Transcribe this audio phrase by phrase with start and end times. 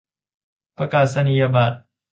[0.77, 1.77] ประกาศนียบัตร